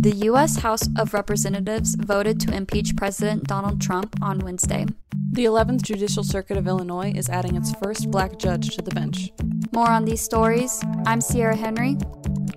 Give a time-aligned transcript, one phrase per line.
[0.00, 0.58] The U.S.
[0.58, 4.86] House of Representatives voted to impeach President Donald Trump on Wednesday.
[5.32, 9.32] The 11th Judicial Circuit of Illinois is adding its first black judge to the bench.
[9.72, 10.80] More on these stories.
[11.04, 11.96] I'm Sierra Henry.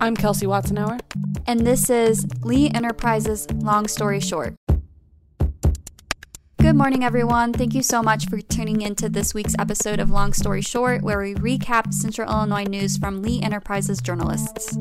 [0.00, 1.00] I'm Kelsey Watznauer.
[1.48, 4.54] And this is Lee Enterprises Long Story Short.
[6.60, 7.52] Good morning, everyone.
[7.52, 11.18] Thank you so much for tuning into this week's episode of Long Story Short, where
[11.18, 14.78] we recap Central Illinois news from Lee Enterprises journalists.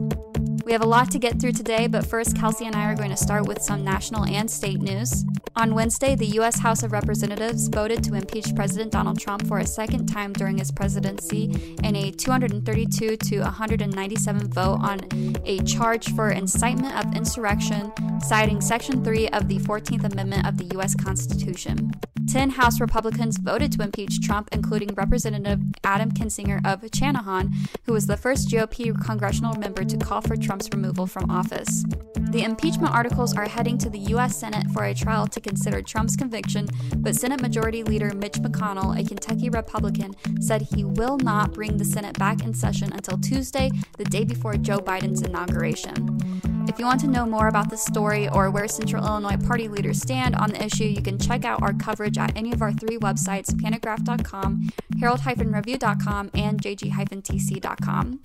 [0.64, 3.10] We have a lot to get through today, but first, Kelsey and I are going
[3.10, 5.26] to start with some national and state news.
[5.56, 6.60] On Wednesday, the U.S.
[6.60, 10.72] House of Representatives voted to impeach President Donald Trump for a second time during his
[10.72, 15.02] presidency in a 232 to 197 vote on
[15.46, 17.92] a charge for incitement of insurrection,
[18.22, 20.94] citing Section 3 of the 14th Amendment of the U.S.
[20.96, 21.92] Constitution.
[22.32, 27.52] Ten House Republicans voted to impeach Trump, including Representative Adam Kinzinger of Channahon,
[27.86, 31.86] who was the first GOP congressional member to call for Trump's removal from office.
[32.32, 34.36] The impeachment articles are heading to the U.S.
[34.36, 39.08] Senate for a trial to consider Trump's conviction, but Senate Majority Leader Mitch McConnell, a
[39.08, 44.04] Kentucky Republican, said he will not bring the Senate back in session until Tuesday, the
[44.04, 46.51] day before Joe Biden's inauguration.
[46.68, 50.00] If you want to know more about this story or where Central Illinois party leaders
[50.00, 52.98] stand on the issue, you can check out our coverage at any of our three
[52.98, 58.20] websites pantagraph.com, herald review.com, and jg tc.com.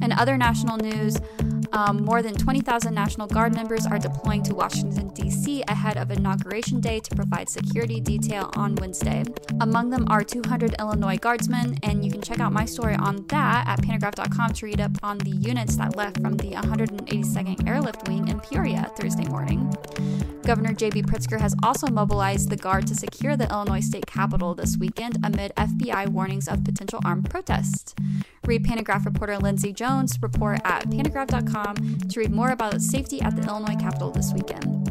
[0.00, 1.18] And other national news,
[1.72, 5.62] um, more than 20,000 National Guard members are deploying to Washington, D.C.
[5.68, 9.24] ahead of Inauguration Day to provide security detail on Wednesday.
[9.60, 13.68] Among them are 200 Illinois Guardsmen, and you can check out my story on that
[13.68, 18.28] at pantagraph.com to read up on the units that left from the 182nd Airlift Wing
[18.28, 19.70] in Peoria Thursday morning.
[20.46, 21.02] Governor J.B.
[21.02, 25.54] Pritzker has also mobilized the Guard to secure the Illinois state capitol this weekend amid
[25.56, 27.94] FBI warnings of potential armed protests.
[28.46, 33.46] Read Pantagraph reporter Lindsay Jones' report at pantagraph.com to read more about safety at the
[33.46, 34.90] Illinois Capitol this weekend.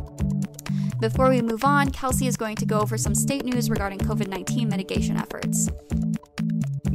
[1.02, 4.28] Before we move on, Kelsey is going to go over some state news regarding COVID
[4.28, 5.72] 19 mitigation efforts.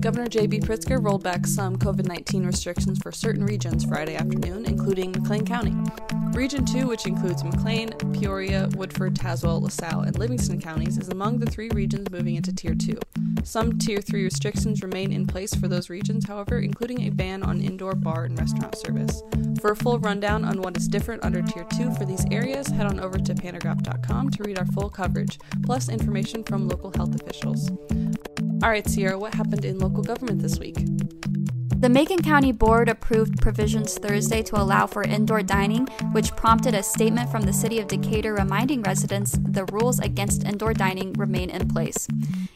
[0.00, 0.60] Governor J.B.
[0.60, 5.74] Pritzker rolled back some COVID 19 restrictions for certain regions Friday afternoon, including McLean County.
[6.32, 11.50] Region 2, which includes McLean, Peoria, Woodford, Tazewell, LaSalle, and Livingston counties, is among the
[11.50, 12.98] three regions moving into Tier 2.
[13.44, 17.60] Some Tier 3 restrictions remain in place for those regions, however, including a ban on
[17.60, 19.22] indoor bar and restaurant service.
[19.60, 22.86] For a full rundown on what is different under Tier 2 for these areas, head
[22.86, 27.70] on over to pantagraph.com to read our full coverage, plus information from local health officials.
[28.62, 30.76] All right, Sierra, what happened in local government this week?
[31.80, 36.82] The Macon County Board approved provisions Thursday to allow for indoor dining, which prompted a
[36.82, 41.68] statement from the city of Decatur reminding residents the rules against indoor dining remain in
[41.68, 42.06] place.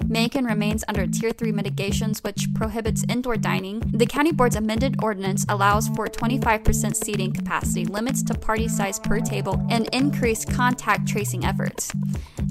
[0.07, 3.81] Macon remains under Tier 3 mitigations, which prohibits indoor dining.
[3.81, 9.21] The county board's amended ordinance allows for 25% seating capacity, limits to party size per
[9.21, 11.91] table, and increased contact tracing efforts.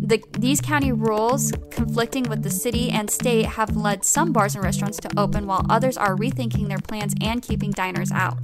[0.03, 4.63] The, these county rules, conflicting with the city and state, have led some bars and
[4.63, 8.37] restaurants to open, while others are rethinking their plans and keeping diners out.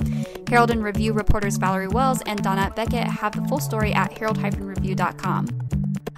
[0.47, 5.47] Herald and Review reporters Valerie Wells and Donette Beckett have the full story at herald-review.com.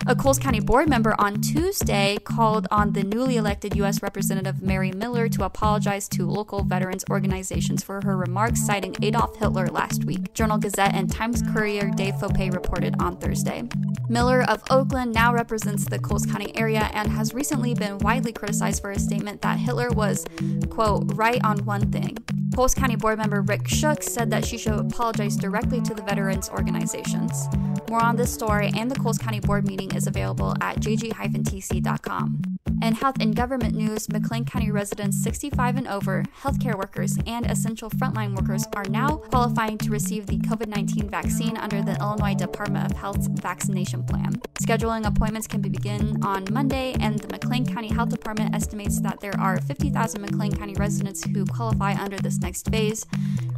[0.07, 4.01] A Coles County board member on Tuesday called on the newly elected U.S.
[4.03, 9.67] Representative Mary Miller to apologize to local veterans organizations for her remarks citing Adolf Hitler
[9.67, 13.63] last week, Journal Gazette and Times Courier Dave Fopay reported on Thursday.
[14.11, 18.81] Miller of Oakland now represents the Coles County area and has recently been widely criticized
[18.81, 20.25] for a statement that Hitler was,
[20.69, 22.17] quote, right on one thing.
[22.55, 26.49] Coles County board member Rick Shook said that she should apologize directly to the veterans
[26.49, 27.47] organizations.
[27.89, 32.41] More on this story and the Coles County Board meeting is available at jg-tc.com.
[32.81, 37.91] In health and government news, McLean County residents 65 and over, healthcare workers, and essential
[37.91, 42.91] frontline workers are now qualifying to receive the COVID 19 vaccine under the Illinois Department
[42.91, 44.33] of Health's vaccination plan.
[44.55, 49.39] Scheduling appointments can begin on Monday, and the McLean County Health Department estimates that there
[49.39, 53.05] are 50,000 McLean County residents who qualify under this next phase.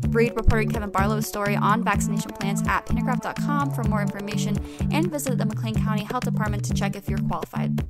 [0.09, 4.57] Read reporter Kevin Barlow's story on vaccination plans at pantagraph.com for more information
[4.91, 7.83] and visit the McLean County Health Department to check if you're qualified.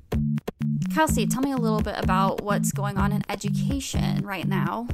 [0.93, 4.87] Kelsey, tell me a little bit about what's going on in education right now.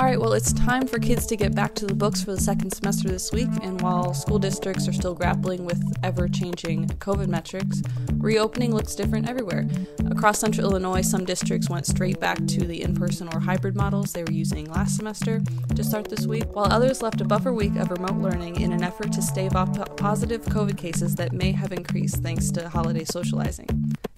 [0.00, 2.40] All right, well, it's time for kids to get back to the books for the
[2.40, 7.28] second semester this week, and while school districts are still grappling with ever changing COVID
[7.28, 7.82] metrics,
[8.14, 9.68] reopening looks different everywhere.
[10.10, 14.14] Across central Illinois, some districts went straight back to the in person or hybrid models
[14.14, 15.42] they were using last semester
[15.76, 18.82] to start this week, while others left a buffer week of remote learning in an
[18.82, 23.68] effort to stave off positive COVID cases that may have increased thanks to holiday socializing.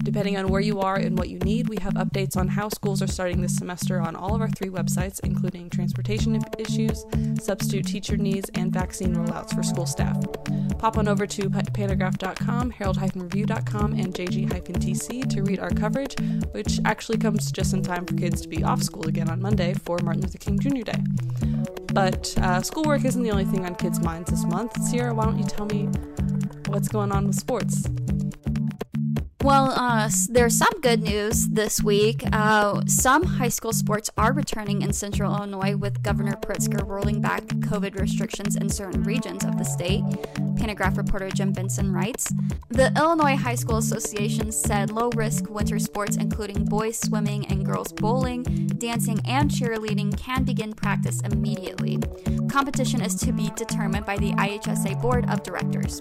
[0.03, 3.01] Depending on where you are and what you need, we have updates on how schools
[3.01, 7.07] are starting this semester on all of our three websites, including transportation issues,
[7.41, 10.19] substitute teacher needs, and vaccine rollouts for school staff.
[10.79, 16.17] Pop on over to pantagraph.com, herald-review.com, and jg-tc to read our coverage,
[16.51, 19.75] which actually comes just in time for kids to be off school again on Monday
[19.75, 20.83] for Martin Luther King Jr.
[20.83, 21.03] Day.
[21.93, 24.83] But uh, schoolwork isn't the only thing on kids' minds this month.
[24.83, 25.89] Sierra, why don't you tell me
[26.67, 27.87] what's going on with sports?
[29.43, 32.23] Well, uh, there's some good news this week.
[32.33, 37.43] Uh, some high school sports are returning in central Illinois, with Governor Pritzker rolling back
[37.47, 40.05] COVID restrictions in certain regions of the state.
[40.55, 42.33] Pantagraph reporter Jim Benson writes
[42.69, 47.93] The Illinois High School Association said low risk winter sports, including boys swimming and girls
[47.93, 48.45] bowling,
[48.79, 51.99] dancing, and cheerleading, can begin practice immediately.
[52.49, 56.01] Competition is to be determined by the IHSA Board of Directors.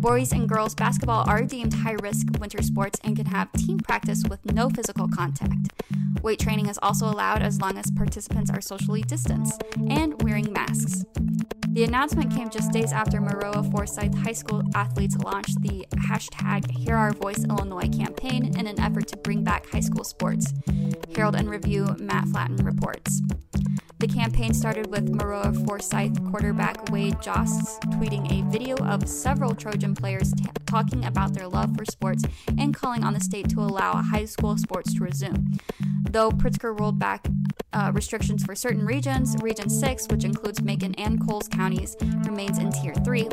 [0.00, 4.22] Boys and girls basketball are deemed high risk winter sports and can have team practice
[4.30, 5.74] with no physical contact.
[6.22, 11.04] Weight training is also allowed as long as participants are socially distanced and wearing masks.
[11.68, 16.96] The announcement came just days after Maroa Forsyth High School athletes launched the hashtag Hear
[16.96, 20.54] Our Voice Illinois campaign in an effort to bring back high school sports.
[21.14, 23.20] Herald and Review Matt Flatten reports.
[24.00, 29.94] The campaign started with Maroa Forsyth quarterback Wade Josts tweeting a video of several Trojan
[29.94, 32.24] players t- talking about their love for sports
[32.56, 35.58] and calling on the state to allow high school sports to resume.
[36.10, 37.26] Though Pritzker rolled back
[37.74, 41.94] uh, restrictions for certain regions, Region 6, which includes Macon and Coles counties,
[42.24, 43.28] remains in Tier 3.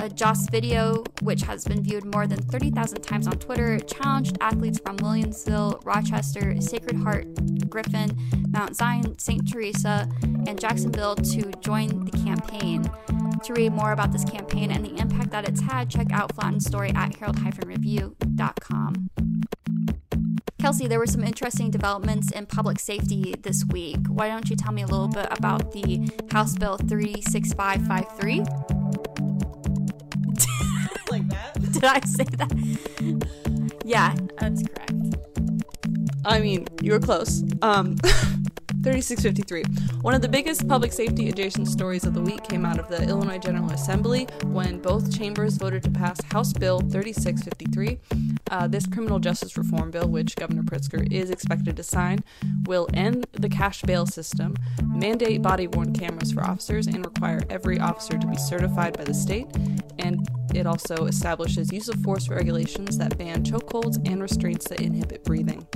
[0.00, 4.78] A Joss video, which has been viewed more than 30,000 times on Twitter, challenged athletes
[4.78, 8.10] from Williamsville, Rochester, Sacred Heart, Griffin,
[8.48, 9.50] Mount Zion, St.
[9.50, 12.84] Teresa, and Jacksonville to join the campaign.
[13.44, 16.66] To read more about this campaign and the impact that it's had, check out Flatten's
[16.66, 19.10] story at herald-review.com.
[20.58, 23.98] Kelsey, there were some interesting developments in public safety this week.
[24.08, 28.73] Why don't you tell me a little bit about the House Bill 36553?
[31.80, 33.18] Did I say that?
[33.84, 34.92] Yeah, that's correct.
[36.24, 37.42] I mean, you were close.
[37.62, 37.96] Um,
[38.84, 39.64] 3653.
[40.02, 43.02] One of the biggest public safety adjacent stories of the week came out of the
[43.08, 47.98] Illinois General Assembly when both chambers voted to pass House Bill 3653.
[48.50, 52.22] Uh, this criminal justice reform bill, which Governor Pritzker is expected to sign,
[52.66, 54.54] will end the cash bail system,
[54.84, 59.14] mandate body worn cameras for officers, and require every officer to be certified by the
[59.14, 59.46] state.
[59.98, 65.24] And it also establishes use of force regulations that ban chokeholds and restraints that inhibit
[65.24, 65.66] breathing.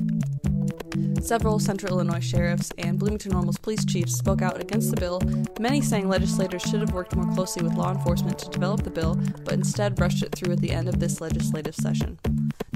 [1.21, 5.21] Several Central Illinois sheriffs and Bloomington Normal's police chiefs spoke out against the bill,
[5.61, 9.21] many saying legislators should have worked more closely with law enforcement to develop the bill,
[9.45, 12.19] but instead brushed it through at the end of this legislative session.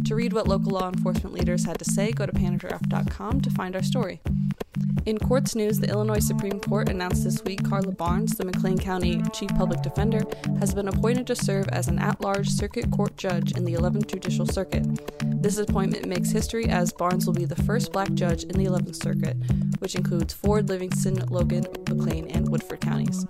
[0.04, 3.76] To read what local law enforcement leaders had to say, go to pantagraph.com to find
[3.76, 4.20] our story.
[5.04, 9.20] In courts news, the Illinois Supreme Court announced this week Carla Barnes, the McLean County
[9.32, 10.22] Chief Public Defender,
[10.60, 14.06] has been appointed to serve as an at large circuit court judge in the 11th
[14.06, 14.86] Judicial Circuit.
[15.42, 19.02] This appointment makes history as Barnes will be the first black judge in the 11th
[19.02, 19.36] Circuit,
[19.80, 23.26] which includes Ford, Livingston, Logan, McLean, and Woodford counties.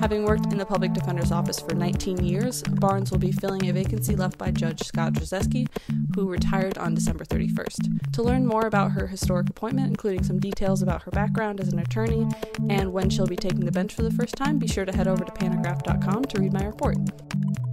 [0.00, 3.72] Having worked in the public defender's office for 19 years, Barnes will be filling a
[3.72, 5.66] vacancy left by Judge Scott Drazewski,
[6.14, 8.12] who retired on December 31st.
[8.12, 11.78] To learn more about her historic appointment, including some details about her background as an
[11.78, 12.26] attorney
[12.68, 15.08] and when she'll be taking the bench for the first time, be sure to head
[15.08, 16.96] over to panagraph.com to read my report.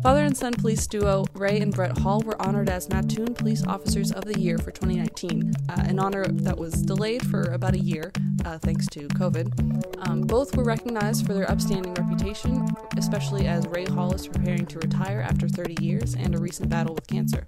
[0.02, 4.12] Father and son police duo Ray and Brett Hall were honored as Mattoon Police Officers
[4.12, 8.12] of the Year for 2019, uh, an honor that was delayed for about a year
[8.46, 10.08] uh, thanks to COVID.
[10.08, 14.80] Um, both were recognized for their upstanding reputation, especially as Ray Hall is preparing to
[14.80, 17.48] retire after 30 years and a recent battle with cancer.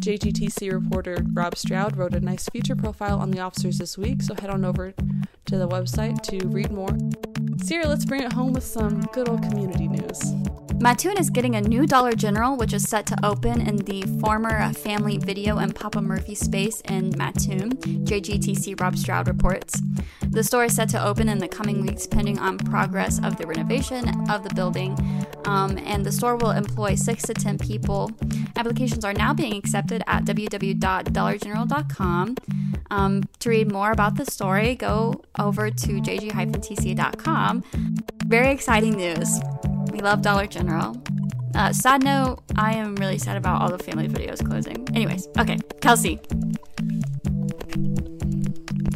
[0.00, 4.34] JGTC reporter Rob Stroud wrote a nice feature profile on the officers this week, so
[4.34, 4.94] head on over
[5.44, 6.96] to the website to read more.
[7.62, 10.59] Sierra, let's bring it home with some good old community news.
[10.80, 14.72] Mattoon is getting a new Dollar General, which is set to open in the former
[14.72, 17.72] Family Video and Papa Murphy space in Mattoon,
[18.06, 19.82] JGTC Rob Stroud reports.
[20.30, 23.46] The store is set to open in the coming weeks, pending on progress of the
[23.46, 24.96] renovation of the building,
[25.44, 28.10] um, and the store will employ six to ten people.
[28.56, 32.36] Applications are now being accepted at www.dollargeneral.com.
[32.90, 37.64] Um, to read more about the story, go over to jg-tc.com.
[38.24, 39.40] Very exciting news.
[39.90, 40.96] We love Dollar General.
[41.54, 44.86] Uh, sad note, I am really sad about all the family videos closing.
[44.94, 46.20] Anyways, okay, Kelsey.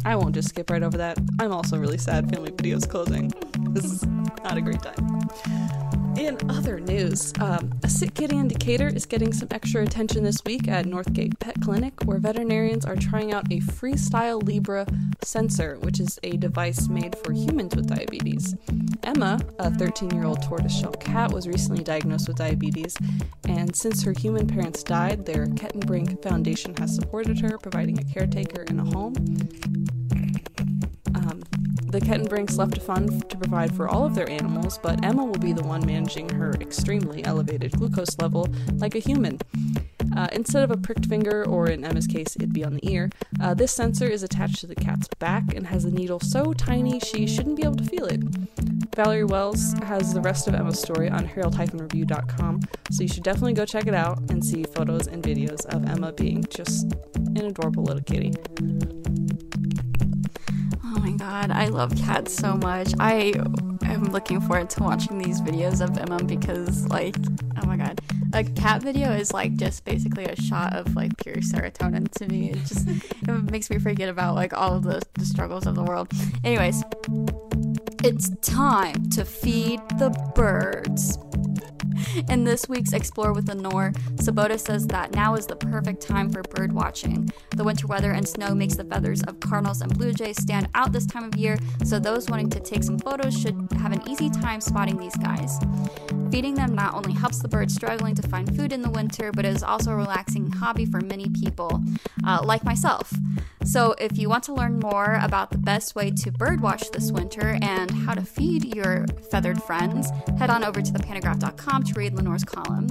[0.05, 1.17] I won't just skip right over that.
[1.39, 3.33] I'm also really sad Family Video's closing.
[3.71, 5.84] This is not a great time.
[6.17, 10.67] In other news, um, a sick kitty indicator is getting some extra attention this week
[10.69, 14.87] at Northgate Pet Clinic, where veterinarians are trying out a Freestyle Libre
[15.21, 18.55] sensor, which is a device made for humans with diabetes.
[19.03, 22.95] Emma, a 13 year old tortoiseshell cat, was recently diagnosed with diabetes,
[23.47, 28.63] and since her human parents died, their Kettenbrink Foundation has supported her, providing a caretaker
[28.69, 29.13] and a home.
[31.95, 35.39] The Kettenbrinks left a fund to provide for all of their animals, but Emma will
[35.39, 39.39] be the one managing her extremely elevated glucose level like a human.
[40.13, 43.09] Uh, instead of a pricked finger, or in Emma's case, it'd be on the ear,
[43.41, 46.99] uh, this sensor is attached to the cat's back and has a needle so tiny
[46.99, 48.21] she shouldn't be able to feel it.
[48.93, 52.59] Valerie Wells has the rest of Emma's story on herald-review.com,
[52.91, 56.11] so you should definitely go check it out and see photos and videos of Emma
[56.11, 58.33] being just an adorable little kitty.
[61.17, 62.93] God, I love cats so much.
[62.99, 63.33] I
[63.85, 67.15] am looking forward to watching these videos of Emma um, because, like,
[67.61, 68.01] oh my god,
[68.33, 72.51] a cat video is like just basically a shot of like pure serotonin to me.
[72.51, 72.87] It just
[73.27, 76.09] it makes me forget about like all of the, the struggles of the world.
[76.43, 76.83] Anyways,
[78.03, 81.17] it's time to feed the birds.
[82.29, 86.41] In this week's Explore with Lenore, Sobota says that now is the perfect time for
[86.43, 87.29] bird watching.
[87.55, 90.91] The winter weather and snow makes the feathers of cardinals and blue jays stand out
[90.91, 94.29] this time of year, so those wanting to take some photos should have an easy
[94.29, 95.59] time spotting these guys.
[96.31, 99.45] Feeding them not only helps the birds struggling to find food in the winter, but
[99.45, 101.81] is also a relaxing hobby for many people,
[102.25, 103.13] uh, like myself.
[103.65, 107.57] So, if you want to learn more about the best way to birdwatch this winter
[107.61, 112.43] and how to feed your feathered friends, head on over to thepanagraph.com to read Lenore's
[112.43, 112.87] column.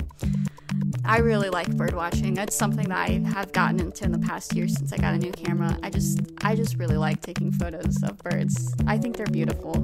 [1.04, 2.38] I really like birdwatching.
[2.38, 5.18] It's something that I have gotten into in the past year since I got a
[5.18, 5.78] new camera.
[5.82, 8.74] I just I just really like taking photos of birds.
[8.86, 9.74] I think they're beautiful.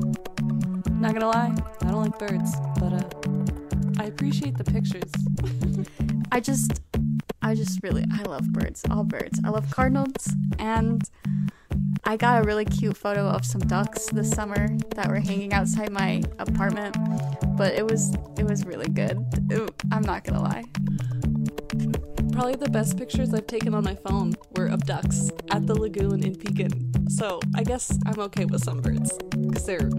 [0.91, 5.13] Not gonna lie, I don't like birds, but uh, I appreciate the pictures.
[6.33, 6.81] I just
[7.51, 9.41] I just really I love birds, all birds.
[9.45, 11.03] I love cardinals and
[12.05, 15.91] I got a really cute photo of some ducks this summer that were hanging outside
[15.91, 16.97] my apartment,
[17.57, 19.19] but it was it was really good.
[19.51, 20.63] It, I'm not gonna lie.
[22.31, 26.23] Probably the best pictures I've taken on my phone were of ducks at the lagoon
[26.23, 27.11] in Pekin.
[27.11, 29.91] So I guess I'm okay with some birds because they're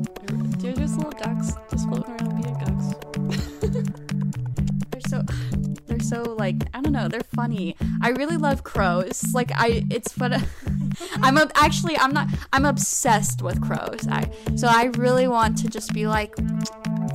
[0.60, 2.31] they're just little ducks just floating around
[6.51, 7.08] like I don't know.
[7.08, 7.75] They're funny.
[8.01, 9.34] I really love crows.
[9.34, 10.34] Like I, it's fun.
[11.22, 14.08] I'm actually I'm not I'm obsessed with crows.
[14.10, 16.36] I so I really want to just be like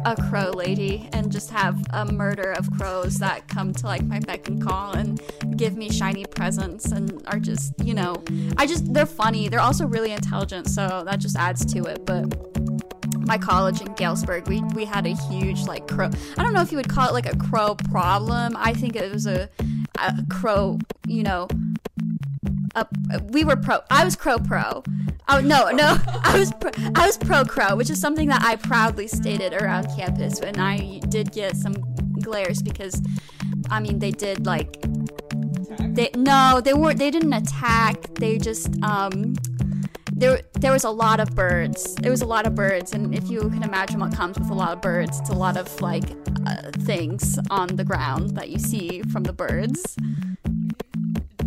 [0.04, 4.20] a crow lady and just have a murder of crows that come to like my
[4.20, 5.20] beck and call and
[5.56, 8.22] give me shiny presents and are just you know
[8.56, 9.48] I just they're funny.
[9.48, 12.06] They're also really intelligent, so that just adds to it.
[12.06, 12.65] But
[13.26, 16.10] my college in Galesburg, we, we had a huge like crow.
[16.36, 18.56] I don't know if you would call it like a crow problem.
[18.56, 19.48] I think it was a,
[19.98, 21.48] a crow, you know,
[22.74, 22.86] a,
[23.30, 23.80] we were pro.
[23.90, 24.82] I was crow pro.
[25.28, 28.56] Oh no, no, I was pro, I was pro crow, which is something that I
[28.56, 31.74] proudly stated around campus, and I did get some
[32.20, 33.02] glares because,
[33.70, 34.80] I mean, they did like,
[35.94, 36.98] they no, they weren't.
[36.98, 38.14] They didn't attack.
[38.14, 39.34] They just um
[40.16, 41.94] there there was a lot of birds.
[42.02, 44.54] It was a lot of birds, and if you can imagine what comes with a
[44.54, 46.04] lot of birds, it's a lot of like
[46.46, 49.96] uh, things on the ground that you see from the birds.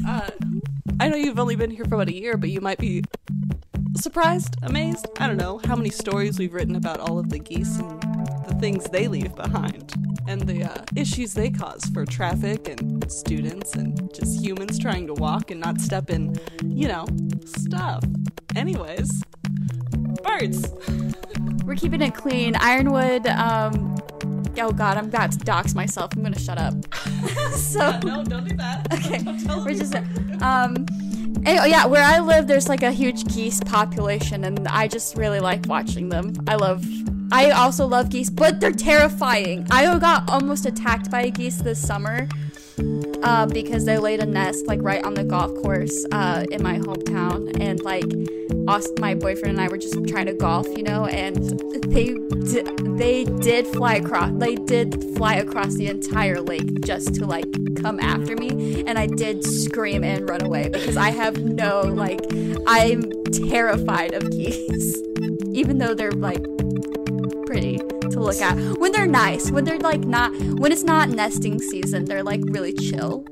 [0.08, 0.30] Uh,
[1.00, 3.04] I know you've only been here for about a year, but you might be
[3.96, 5.08] surprised, amazed.
[5.20, 8.02] I don't know how many stories we've written about all of the geese and
[8.48, 13.74] the things they leave behind and the uh, issues they cause for traffic and students
[13.74, 17.04] and just humans trying to walk and not step in, you know,
[17.46, 18.04] stuff.
[18.56, 19.24] Anyways,
[20.24, 20.72] birds.
[21.66, 22.56] We're keeping it clean.
[22.58, 23.96] Ironwood, um,
[24.60, 26.16] oh god, I'm about to dox myself.
[26.16, 26.76] I'm gonna shut up.
[27.56, 28.88] so no, don't do that.
[29.00, 29.24] Okay,
[29.64, 29.96] we're just
[30.44, 30.86] um.
[31.46, 35.40] Anyway, yeah, where I live, there's like a huge geese population, and I just really
[35.40, 36.34] like watching them.
[36.48, 36.86] I love.
[37.32, 39.68] I also love geese, but they're terrifying.
[39.70, 42.28] I got almost attacked by a geese this summer
[43.24, 46.78] uh, because they laid a nest like right on the golf course uh, in my
[46.80, 48.06] hometown, and like
[48.68, 51.38] Austin, my boyfriend and I were just trying to golf, you know, and
[51.92, 52.16] they
[52.98, 54.32] they did fly across.
[54.34, 57.46] They did fly across the entire lake just to like
[57.82, 62.22] come after me, and I did scream and run away because I have no like
[62.68, 64.98] I'm terrified of geese,
[65.54, 66.44] even though they're like
[67.50, 68.56] pretty to look at.
[68.78, 72.74] When they're nice, when they're like not, when it's not nesting season, they're like really
[72.74, 73.26] chill.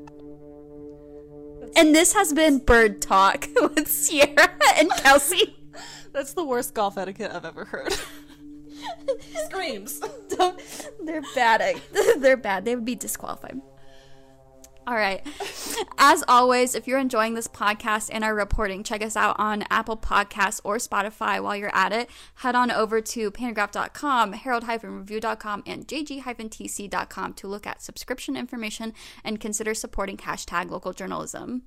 [1.76, 5.56] And this has been Bird Talk with Sierra and Kelsey.
[6.12, 7.94] That's the worst golf etiquette I've ever heard.
[9.44, 10.00] Screams.
[10.36, 10.60] Don't,
[11.04, 11.80] they're bad.
[12.18, 12.64] They're bad.
[12.64, 13.60] They would be disqualified.
[14.88, 15.20] All right.
[15.98, 19.98] As always, if you're enjoying this podcast and our reporting, check us out on Apple
[19.98, 22.08] Podcasts or Spotify while you're at it.
[22.36, 29.74] Head on over to pantagraph.com, herald-review.com, and jg-tc.com to look at subscription information and consider
[29.74, 31.64] supporting hashtag local journalism.